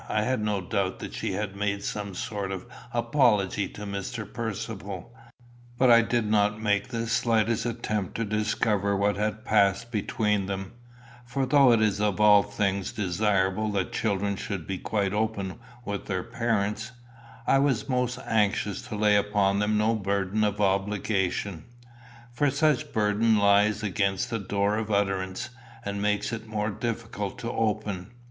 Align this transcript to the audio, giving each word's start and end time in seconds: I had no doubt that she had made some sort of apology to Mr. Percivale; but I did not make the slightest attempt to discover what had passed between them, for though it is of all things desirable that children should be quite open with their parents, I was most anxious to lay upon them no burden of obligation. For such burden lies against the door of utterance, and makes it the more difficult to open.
I 0.09 0.23
had 0.23 0.41
no 0.41 0.61
doubt 0.61 0.97
that 0.97 1.13
she 1.13 1.33
had 1.33 1.55
made 1.55 1.83
some 1.83 2.15
sort 2.15 2.51
of 2.51 2.65
apology 2.91 3.67
to 3.67 3.85
Mr. 3.85 4.25
Percivale; 4.25 5.11
but 5.77 5.91
I 5.91 6.01
did 6.01 6.25
not 6.25 6.59
make 6.59 6.87
the 6.87 7.05
slightest 7.05 7.67
attempt 7.67 8.15
to 8.15 8.25
discover 8.25 8.97
what 8.97 9.15
had 9.17 9.45
passed 9.45 9.91
between 9.91 10.47
them, 10.47 10.73
for 11.23 11.45
though 11.45 11.71
it 11.71 11.83
is 11.83 12.01
of 12.01 12.19
all 12.19 12.41
things 12.41 12.91
desirable 12.91 13.69
that 13.73 13.91
children 13.93 14.35
should 14.37 14.65
be 14.65 14.79
quite 14.79 15.13
open 15.13 15.59
with 15.85 16.07
their 16.07 16.23
parents, 16.23 16.93
I 17.45 17.59
was 17.59 17.87
most 17.87 18.17
anxious 18.25 18.81
to 18.87 18.95
lay 18.95 19.15
upon 19.15 19.59
them 19.59 19.77
no 19.77 19.93
burden 19.95 20.43
of 20.43 20.59
obligation. 20.59 21.65
For 22.33 22.49
such 22.49 22.91
burden 22.91 23.37
lies 23.37 23.83
against 23.83 24.31
the 24.31 24.39
door 24.39 24.77
of 24.79 24.89
utterance, 24.89 25.51
and 25.85 26.01
makes 26.01 26.33
it 26.33 26.45
the 26.45 26.49
more 26.49 26.71
difficult 26.71 27.37
to 27.37 27.51
open. 27.51 28.07